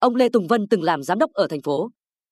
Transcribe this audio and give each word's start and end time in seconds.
Ông 0.00 0.16
Lê 0.16 0.28
Tùng 0.28 0.46
Vân 0.46 0.68
từng 0.68 0.82
làm 0.82 1.02
giám 1.02 1.18
đốc 1.18 1.32
ở 1.32 1.46
thành 1.50 1.62
phố 1.62 1.90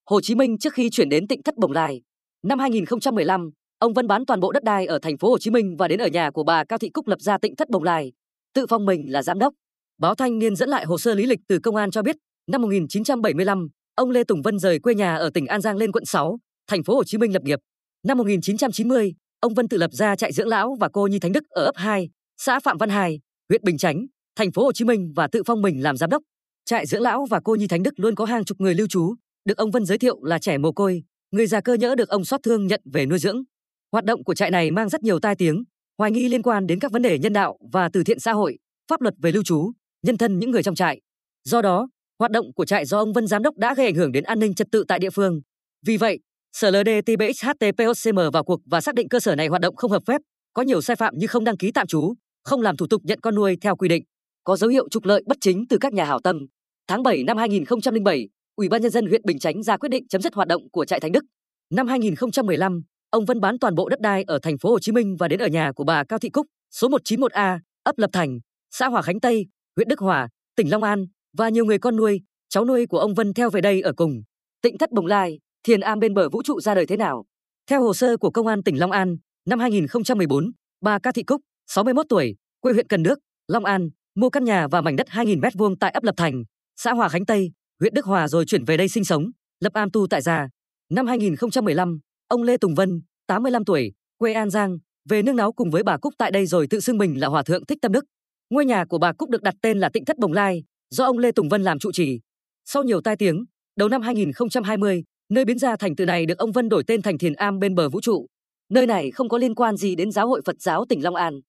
Hồ 0.09 0.21
Chí 0.21 0.35
Minh 0.35 0.57
trước 0.57 0.73
khi 0.73 0.89
chuyển 0.89 1.09
đến 1.09 1.27
Tỉnh 1.27 1.43
Thất 1.43 1.57
Bồng 1.57 1.71
Lai. 1.71 2.01
Năm 2.43 2.59
2015, 2.59 3.49
ông 3.79 3.93
Vân 3.93 4.07
bán 4.07 4.25
toàn 4.25 4.39
bộ 4.39 4.51
đất 4.51 4.63
đai 4.63 4.85
ở 4.85 4.99
thành 4.99 5.17
phố 5.17 5.29
Hồ 5.29 5.37
Chí 5.37 5.51
Minh 5.51 5.75
và 5.77 5.87
đến 5.87 5.99
ở 5.99 6.07
nhà 6.07 6.31
của 6.31 6.43
bà 6.43 6.63
Cao 6.63 6.79
Thị 6.79 6.89
Cúc 6.89 7.07
lập 7.07 7.21
ra 7.21 7.37
Tỉnh 7.37 7.55
Thất 7.55 7.69
Bồng 7.69 7.83
Lai, 7.83 8.11
tự 8.53 8.65
phong 8.69 8.85
mình 8.85 9.11
là 9.11 9.23
giám 9.23 9.39
đốc. 9.39 9.53
Báo 9.97 10.15
Thanh 10.15 10.39
niên 10.39 10.55
dẫn 10.55 10.69
lại 10.69 10.85
hồ 10.85 10.97
sơ 10.97 11.15
lý 11.15 11.25
lịch 11.25 11.39
từ 11.47 11.59
công 11.59 11.75
an 11.75 11.91
cho 11.91 12.01
biết, 12.01 12.15
năm 12.47 12.61
1975, 12.61 13.67
ông 13.95 14.09
Lê 14.09 14.23
Tùng 14.23 14.41
Vân 14.41 14.59
rời 14.59 14.79
quê 14.79 14.95
nhà 14.95 15.15
ở 15.15 15.29
tỉnh 15.33 15.47
An 15.47 15.61
Giang 15.61 15.77
lên 15.77 15.91
quận 15.91 16.05
6, 16.05 16.37
thành 16.67 16.83
phố 16.83 16.95
Hồ 16.95 17.03
Chí 17.03 17.17
Minh 17.17 17.33
lập 17.33 17.43
nghiệp. 17.43 17.59
Năm 18.03 18.17
1990, 18.17 19.13
ông 19.39 19.53
Vân 19.53 19.67
tự 19.67 19.77
lập 19.77 19.91
ra 19.93 20.15
trại 20.15 20.31
dưỡng 20.31 20.47
lão 20.47 20.75
và 20.79 20.89
cô 20.93 21.07
nhi 21.07 21.19
Thánh 21.19 21.31
Đức 21.31 21.43
ở 21.49 21.65
ấp 21.65 21.75
2, 21.75 22.09
xã 22.37 22.59
Phạm 22.59 22.77
Văn 22.77 22.89
Hải, 22.89 23.19
huyện 23.49 23.61
Bình 23.63 23.77
Chánh, 23.77 24.05
thành 24.35 24.51
phố 24.51 24.63
Hồ 24.63 24.71
Chí 24.71 24.85
Minh 24.85 25.13
và 25.15 25.27
tự 25.27 25.43
phong 25.45 25.61
mình 25.61 25.83
làm 25.83 25.97
giám 25.97 26.09
đốc. 26.09 26.23
Trại 26.69 26.85
dưỡng 26.85 27.01
lão 27.01 27.25
và 27.25 27.39
cô 27.43 27.55
nhi 27.55 27.67
Thánh 27.67 27.83
Đức 27.83 27.99
luôn 27.99 28.15
có 28.15 28.25
hàng 28.25 28.45
chục 28.45 28.61
người 28.61 28.75
lưu 28.75 28.87
trú, 28.87 29.15
được 29.45 29.57
ông 29.57 29.71
Vân 29.71 29.85
giới 29.85 29.97
thiệu 29.97 30.23
là 30.23 30.39
trẻ 30.39 30.57
mồ 30.57 30.71
côi, 30.71 31.03
người 31.31 31.47
già 31.47 31.61
cơ 31.61 31.73
nhỡ 31.73 31.95
được 31.95 32.09
ông 32.09 32.25
xót 32.25 32.43
thương 32.43 32.67
nhận 32.67 32.81
về 32.93 33.05
nuôi 33.05 33.19
dưỡng. 33.19 33.43
Hoạt 33.91 34.05
động 34.05 34.23
của 34.23 34.33
trại 34.33 34.51
này 34.51 34.71
mang 34.71 34.89
rất 34.89 35.03
nhiều 35.03 35.19
tai 35.19 35.35
tiếng, 35.35 35.63
hoài 35.97 36.11
nghi 36.11 36.29
liên 36.29 36.41
quan 36.41 36.67
đến 36.67 36.79
các 36.79 36.91
vấn 36.91 37.01
đề 37.01 37.19
nhân 37.19 37.33
đạo 37.33 37.57
và 37.71 37.89
từ 37.93 38.03
thiện 38.03 38.19
xã 38.19 38.33
hội, 38.33 38.57
pháp 38.89 39.01
luật 39.01 39.13
về 39.21 39.31
lưu 39.31 39.43
trú, 39.43 39.71
nhân 40.05 40.17
thân 40.17 40.39
những 40.39 40.51
người 40.51 40.63
trong 40.63 40.75
trại. 40.75 41.01
Do 41.43 41.61
đó, 41.61 41.87
hoạt 42.19 42.31
động 42.31 42.53
của 42.53 42.65
trại 42.65 42.85
do 42.85 42.97
ông 42.97 43.13
Vân 43.13 43.27
giám 43.27 43.43
đốc 43.43 43.57
đã 43.57 43.73
gây 43.73 43.85
ảnh 43.85 43.95
hưởng 43.95 44.11
đến 44.11 44.23
an 44.23 44.39
ninh 44.39 44.55
trật 44.55 44.67
tự 44.71 44.83
tại 44.87 44.99
địa 44.99 45.09
phương. 45.09 45.41
Vì 45.85 45.97
vậy, 45.97 46.19
Sở 46.53 46.71
LDTBXHTPOCM 46.71 48.19
vào 48.33 48.43
cuộc 48.43 48.59
và 48.65 48.81
xác 48.81 48.95
định 48.95 49.09
cơ 49.09 49.19
sở 49.19 49.35
này 49.35 49.47
hoạt 49.47 49.61
động 49.61 49.75
không 49.75 49.91
hợp 49.91 50.03
phép, 50.05 50.21
có 50.53 50.61
nhiều 50.61 50.81
sai 50.81 50.95
phạm 50.95 51.17
như 51.17 51.27
không 51.27 51.43
đăng 51.43 51.57
ký 51.57 51.71
tạm 51.71 51.87
trú, 51.87 52.13
không 52.43 52.61
làm 52.61 52.77
thủ 52.77 52.87
tục 52.87 53.01
nhận 53.05 53.19
con 53.21 53.35
nuôi 53.35 53.57
theo 53.61 53.75
quy 53.75 53.87
định, 53.87 54.03
có 54.43 54.57
dấu 54.57 54.69
hiệu 54.69 54.87
trục 54.91 55.05
lợi 55.05 55.23
bất 55.27 55.37
chính 55.41 55.65
từ 55.69 55.77
các 55.77 55.93
nhà 55.93 56.05
hảo 56.05 56.19
tâm. 56.23 56.45
Tháng 56.89 57.03
7 57.03 57.23
năm 57.23 57.37
2007, 57.37 58.29
Ủy 58.55 58.69
ban 58.69 58.81
nhân 58.81 58.91
dân 58.91 59.05
huyện 59.05 59.21
Bình 59.25 59.39
Chánh 59.39 59.63
ra 59.63 59.77
quyết 59.77 59.89
định 59.89 60.07
chấm 60.07 60.21
dứt 60.21 60.33
hoạt 60.33 60.47
động 60.47 60.69
của 60.71 60.85
trại 60.85 60.99
Thánh 60.99 61.11
Đức. 61.11 61.23
Năm 61.69 61.87
2015, 61.87 62.81
ông 63.09 63.25
Vân 63.25 63.39
bán 63.39 63.59
toàn 63.59 63.75
bộ 63.75 63.89
đất 63.89 64.01
đai 64.01 64.23
ở 64.23 64.39
thành 64.41 64.57
phố 64.57 64.69
Hồ 64.69 64.79
Chí 64.79 64.91
Minh 64.91 65.15
và 65.19 65.27
đến 65.27 65.39
ở 65.39 65.47
nhà 65.47 65.71
của 65.71 65.83
bà 65.83 66.03
Cao 66.03 66.19
Thị 66.19 66.29
Cúc, 66.29 66.45
số 66.71 66.87
191A, 66.87 67.59
ấp 67.83 67.97
Lập 67.97 68.09
Thành, 68.13 68.39
xã 68.71 68.87
Hòa 68.87 69.01
Khánh 69.01 69.19
Tây, 69.19 69.45
huyện 69.75 69.87
Đức 69.87 69.99
Hòa, 69.99 70.27
tỉnh 70.55 70.71
Long 70.71 70.83
An 70.83 71.05
và 71.37 71.49
nhiều 71.49 71.65
người 71.65 71.79
con 71.79 71.95
nuôi, 71.95 72.21
cháu 72.49 72.65
nuôi 72.65 72.85
của 72.85 72.99
ông 72.99 73.13
Vân 73.13 73.33
theo 73.33 73.49
về 73.49 73.61
đây 73.61 73.81
ở 73.81 73.93
cùng. 73.93 74.21
Tịnh 74.61 74.77
thất 74.77 74.91
Bồng 74.91 75.05
Lai, 75.05 75.39
thiền 75.63 75.79
am 75.79 75.99
bên 75.99 76.13
bờ 76.13 76.29
vũ 76.29 76.43
trụ 76.43 76.61
ra 76.61 76.75
đời 76.75 76.85
thế 76.85 76.97
nào? 76.97 77.25
Theo 77.69 77.81
hồ 77.81 77.93
sơ 77.93 78.17
của 78.17 78.31
công 78.31 78.47
an 78.47 78.63
tỉnh 78.63 78.79
Long 78.79 78.91
An, 78.91 79.15
năm 79.45 79.59
2014, 79.59 80.51
bà 80.81 80.99
Cao 80.99 81.13
Thị 81.13 81.23
Cúc, 81.23 81.41
61 81.67 82.05
tuổi, 82.09 82.35
quê 82.59 82.73
huyện 82.73 82.87
Cần 82.87 83.03
Đước, 83.03 83.19
Long 83.47 83.65
An, 83.65 83.89
mua 84.15 84.29
căn 84.29 84.43
nhà 84.43 84.67
và 84.67 84.81
mảnh 84.81 84.95
đất 84.95 85.07
2.000 85.07 85.39
m2 85.39 85.75
tại 85.79 85.91
ấp 85.91 86.03
Lập 86.03 86.15
Thành, 86.17 86.43
xã 86.81 86.93
Hòa 86.93 87.09
Khánh 87.09 87.25
Tây, 87.25 87.51
huyện 87.79 87.93
Đức 87.93 88.05
Hòa 88.05 88.27
rồi 88.27 88.45
chuyển 88.45 88.65
về 88.65 88.77
đây 88.77 88.87
sinh 88.87 89.03
sống, 89.03 89.31
lập 89.59 89.73
am 89.73 89.91
tu 89.91 90.07
tại 90.07 90.21
gia. 90.21 90.47
Năm 90.89 91.07
2015, 91.07 91.99
ông 92.27 92.43
Lê 92.43 92.57
Tùng 92.57 92.75
Vân, 92.75 93.01
85 93.27 93.65
tuổi, 93.65 93.91
quê 94.17 94.33
An 94.33 94.49
Giang, 94.49 94.77
về 95.09 95.21
nương 95.21 95.35
náu 95.35 95.51
cùng 95.51 95.71
với 95.71 95.83
bà 95.83 95.97
Cúc 95.97 96.13
tại 96.17 96.31
đây 96.31 96.45
rồi 96.45 96.67
tự 96.69 96.79
xưng 96.79 96.97
mình 96.97 97.19
là 97.19 97.27
Hòa 97.27 97.43
thượng 97.43 97.65
Thích 97.65 97.77
Tâm 97.81 97.91
Đức. 97.91 98.05
Ngôi 98.49 98.65
nhà 98.65 98.85
của 98.85 98.97
bà 98.97 99.13
Cúc 99.13 99.29
được 99.29 99.43
đặt 99.43 99.55
tên 99.61 99.79
là 99.79 99.89
Tịnh 99.89 100.05
Thất 100.05 100.17
Bồng 100.17 100.33
Lai, 100.33 100.63
do 100.89 101.05
ông 101.05 101.17
Lê 101.17 101.31
Tùng 101.31 101.49
Vân 101.49 101.63
làm 101.63 101.79
trụ 101.79 101.91
trì. 101.91 102.19
Sau 102.65 102.83
nhiều 102.83 103.01
tai 103.01 103.15
tiếng, 103.15 103.45
đầu 103.77 103.89
năm 103.89 104.01
2020, 104.01 105.03
nơi 105.29 105.45
biến 105.45 105.59
ra 105.59 105.75
thành 105.75 105.95
từ 105.95 106.05
này 106.05 106.25
được 106.25 106.37
ông 106.37 106.51
Vân 106.51 106.69
đổi 106.69 106.83
tên 106.87 107.01
thành 107.01 107.17
Thiền 107.17 107.33
Am 107.33 107.59
bên 107.59 107.75
bờ 107.75 107.89
vũ 107.89 108.01
trụ. 108.01 108.27
Nơi 108.69 108.87
này 108.87 109.11
không 109.11 109.29
có 109.29 109.37
liên 109.37 109.55
quan 109.55 109.77
gì 109.77 109.95
đến 109.95 110.11
Giáo 110.11 110.27
hội 110.27 110.41
Phật 110.45 110.55
giáo 110.59 110.85
tỉnh 110.89 111.03
Long 111.03 111.15
An. 111.15 111.39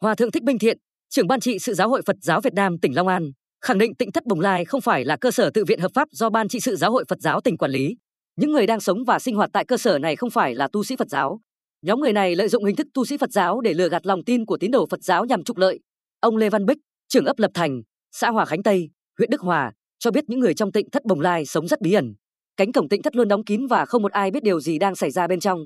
Hòa 0.00 0.14
thượng 0.14 0.30
Thích 0.30 0.42
Minh 0.42 0.58
Thiện, 0.58 0.78
trưởng 1.10 1.26
ban 1.26 1.40
trị 1.40 1.58
sự 1.58 1.74
Giáo 1.74 1.88
hội 1.88 2.02
Phật 2.06 2.16
giáo 2.20 2.40
Việt 2.40 2.54
Nam 2.54 2.78
tỉnh 2.78 2.94
Long 2.94 3.08
An, 3.08 3.30
khẳng 3.60 3.78
định 3.78 3.94
Tịnh 3.94 4.12
Thất 4.12 4.26
Bồng 4.26 4.40
Lai 4.40 4.64
không 4.64 4.80
phải 4.80 5.04
là 5.04 5.16
cơ 5.16 5.30
sở 5.30 5.50
tự 5.50 5.64
viện 5.64 5.80
hợp 5.80 5.90
pháp 5.94 6.08
do 6.10 6.30
ban 6.30 6.48
trị 6.48 6.60
sự 6.60 6.76
Giáo 6.76 6.92
hội 6.92 7.04
Phật 7.08 7.20
giáo 7.20 7.40
tỉnh 7.40 7.56
quản 7.56 7.70
lý. 7.70 7.96
Những 8.36 8.52
người 8.52 8.66
đang 8.66 8.80
sống 8.80 9.04
và 9.04 9.18
sinh 9.18 9.36
hoạt 9.36 9.50
tại 9.52 9.64
cơ 9.64 9.76
sở 9.76 9.98
này 9.98 10.16
không 10.16 10.30
phải 10.30 10.54
là 10.54 10.68
tu 10.68 10.84
sĩ 10.84 10.96
Phật 10.96 11.08
giáo. 11.08 11.40
Nhóm 11.82 12.00
người 12.00 12.12
này 12.12 12.36
lợi 12.36 12.48
dụng 12.48 12.64
hình 12.64 12.76
thức 12.76 12.86
tu 12.94 13.04
sĩ 13.04 13.16
Phật 13.16 13.30
giáo 13.30 13.60
để 13.60 13.74
lừa 13.74 13.88
gạt 13.88 14.06
lòng 14.06 14.24
tin 14.24 14.46
của 14.46 14.56
tín 14.56 14.70
đồ 14.70 14.86
Phật 14.90 15.02
giáo 15.02 15.24
nhằm 15.24 15.44
trục 15.44 15.56
lợi. 15.56 15.80
Ông 16.20 16.36
Lê 16.36 16.50
Văn 16.50 16.66
Bích, 16.66 16.78
trưởng 17.08 17.24
ấp 17.24 17.38
Lập 17.38 17.50
Thành, 17.54 17.82
xã 18.12 18.30
Hòa 18.30 18.44
Khánh 18.44 18.62
Tây, 18.62 18.90
huyện 19.18 19.30
Đức 19.30 19.40
Hòa, 19.40 19.72
cho 19.98 20.10
biết 20.10 20.24
những 20.28 20.40
người 20.40 20.54
trong 20.54 20.72
Tịnh 20.72 20.90
Thất 20.90 21.04
Bồng 21.04 21.20
Lai 21.20 21.46
sống 21.46 21.68
rất 21.68 21.80
bí 21.80 21.92
ẩn. 21.92 22.14
Cánh 22.56 22.72
cổng 22.72 22.88
Tịnh 22.88 23.02
Thất 23.02 23.16
luôn 23.16 23.28
đóng 23.28 23.44
kín 23.44 23.66
và 23.66 23.84
không 23.84 24.02
một 24.02 24.12
ai 24.12 24.30
biết 24.30 24.42
điều 24.42 24.60
gì 24.60 24.78
đang 24.78 24.94
xảy 24.94 25.10
ra 25.10 25.26
bên 25.26 25.40
trong. 25.40 25.58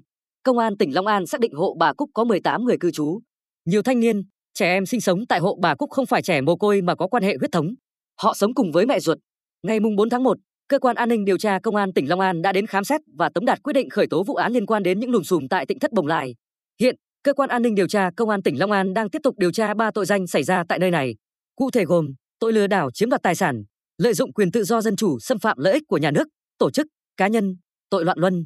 Công 0.43 0.59
an 0.59 0.77
tỉnh 0.77 0.95
Long 0.95 1.07
An 1.07 1.27
xác 1.27 1.41
định 1.41 1.53
hộ 1.55 1.77
bà 1.79 1.93
Cúc 1.93 2.11
có 2.15 2.25
18 2.25 2.65
người 2.65 2.77
cư 2.81 2.91
trú. 2.91 3.21
Nhiều 3.65 3.83
thanh 3.83 4.01
niên, 4.01 4.23
trẻ 4.55 4.67
em 4.67 4.87
sinh 4.87 5.01
sống 5.01 5.27
tại 5.27 5.41
hộ 5.41 5.59
bà 5.63 5.75
Cúc 5.75 5.91
không 5.91 6.07
phải 6.07 6.23
trẻ 6.23 6.41
mồ 6.41 6.57
côi 6.57 6.83
mà 6.83 6.95
có 6.95 7.07
quan 7.07 7.23
hệ 7.23 7.37
huyết 7.39 7.53
thống. 7.53 7.75
Họ 8.23 8.35
sống 8.35 8.55
cùng 8.55 8.73
với 8.73 8.87
mẹ 8.87 9.01
ruột. 9.01 9.19
Ngày 9.63 9.79
4 9.97 10.11
tháng 10.11 10.23
1, 10.23 10.39
cơ 10.69 10.79
quan 10.79 10.97
an 10.97 11.09
ninh 11.09 11.25
điều 11.25 11.39
tra 11.39 11.59
công 11.59 11.77
an 11.77 11.93
tỉnh 11.93 12.09
Long 12.09 12.21
An 12.21 12.43
đã 12.43 12.53
đến 12.53 12.67
khám 12.67 12.85
xét 12.85 13.01
và 13.19 13.29
tống 13.29 13.45
đạt 13.45 13.63
quyết 13.63 13.73
định 13.73 13.91
khởi 13.91 14.07
tố 14.07 14.23
vụ 14.23 14.35
án 14.35 14.53
liên 14.53 14.67
quan 14.67 14.83
đến 14.83 15.01
những 15.01 15.11
lùm 15.11 15.23
xùm 15.23 15.49
tại 15.49 15.67
Tịnh 15.67 15.79
Thất 15.79 15.93
Bồng 15.93 16.07
Lai. 16.07 16.35
Hiện, 16.81 16.97
cơ 17.23 17.35
quan 17.35 17.51
an 17.51 17.63
ninh 17.63 17.75
điều 17.75 17.89
tra 17.89 18.11
công 18.17 18.29
an 18.29 18.43
tỉnh 18.43 18.59
Long 18.59 18.73
An 18.73 18.95
đang 18.95 19.11
tiếp 19.11 19.19
tục 19.23 19.35
điều 19.39 19.53
tra 19.53 19.75
ba 19.75 19.91
tội 19.91 20.07
danh 20.07 20.27
xảy 20.27 20.43
ra 20.43 20.65
tại 20.69 20.79
nơi 20.79 20.91
này. 20.91 21.17
Cụ 21.57 21.71
thể 21.71 21.85
gồm 21.85 22.07
tội 22.39 22.53
lừa 22.53 22.67
đảo 22.67 22.91
chiếm 22.91 23.11
đoạt 23.11 23.23
tài 23.23 23.35
sản, 23.35 23.65
lợi 23.99 24.15
dụng 24.15 24.33
quyền 24.33 24.51
tự 24.53 24.65
do 24.65 24.81
dân 24.81 24.97
chủ 24.97 25.19
xâm 25.19 25.39
phạm 25.39 25.59
lợi 25.59 25.73
ích 25.73 25.83
của 25.89 25.99
nhà 25.99 26.11
nước, 26.11 26.29
tổ 26.59 26.71
chức, 26.71 26.87
cá 27.17 27.29
nhân, 27.29 27.57
tội 27.91 28.05
loạn 28.05 28.19
luân, 28.19 28.45